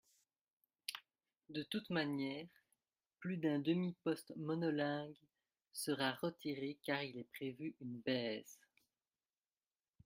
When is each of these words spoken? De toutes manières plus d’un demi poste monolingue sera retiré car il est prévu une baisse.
De 1.49 1.61
toutes 1.61 1.91
manières 1.91 2.49
plus 3.19 3.37
d’un 3.37 3.59
demi 3.59 3.93
poste 4.03 4.33
monolingue 4.35 5.13
sera 5.73 6.13
retiré 6.13 6.79
car 6.81 7.03
il 7.03 7.19
est 7.19 7.31
prévu 7.31 7.75
une 7.81 7.99
baisse. 7.99 8.57